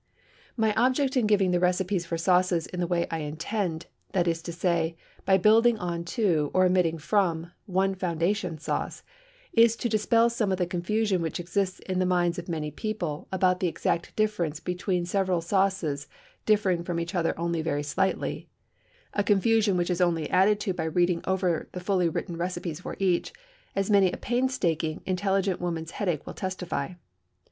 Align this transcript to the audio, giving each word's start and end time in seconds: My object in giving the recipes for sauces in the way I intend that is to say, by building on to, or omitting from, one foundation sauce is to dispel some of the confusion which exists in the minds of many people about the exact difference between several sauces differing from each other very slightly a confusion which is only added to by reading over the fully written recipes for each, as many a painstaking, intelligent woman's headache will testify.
My 0.57 0.73
object 0.73 1.15
in 1.15 1.27
giving 1.27 1.51
the 1.51 1.59
recipes 1.59 2.07
for 2.07 2.17
sauces 2.17 2.65
in 2.65 2.79
the 2.79 2.87
way 2.87 3.05
I 3.11 3.19
intend 3.19 3.85
that 4.13 4.27
is 4.27 4.41
to 4.41 4.51
say, 4.51 4.97
by 5.25 5.37
building 5.37 5.77
on 5.77 6.05
to, 6.05 6.49
or 6.55 6.65
omitting 6.65 6.97
from, 6.97 7.51
one 7.67 7.93
foundation 7.93 8.57
sauce 8.57 9.03
is 9.53 9.75
to 9.75 9.87
dispel 9.87 10.31
some 10.31 10.51
of 10.51 10.57
the 10.57 10.65
confusion 10.65 11.21
which 11.21 11.39
exists 11.39 11.79
in 11.81 11.99
the 11.99 12.07
minds 12.07 12.39
of 12.39 12.49
many 12.49 12.71
people 12.71 13.27
about 13.31 13.59
the 13.59 13.67
exact 13.67 14.15
difference 14.15 14.59
between 14.59 15.05
several 15.05 15.39
sauces 15.39 16.07
differing 16.47 16.83
from 16.83 16.99
each 16.99 17.13
other 17.13 17.35
very 17.61 17.83
slightly 17.83 18.49
a 19.13 19.23
confusion 19.23 19.77
which 19.77 19.91
is 19.91 20.01
only 20.01 20.27
added 20.31 20.59
to 20.61 20.73
by 20.73 20.85
reading 20.85 21.21
over 21.27 21.69
the 21.73 21.79
fully 21.79 22.09
written 22.09 22.37
recipes 22.37 22.79
for 22.79 22.95
each, 22.97 23.33
as 23.75 23.91
many 23.91 24.11
a 24.11 24.17
painstaking, 24.17 25.03
intelligent 25.05 25.61
woman's 25.61 25.91
headache 25.91 26.25
will 26.25 26.33
testify. 26.33 26.93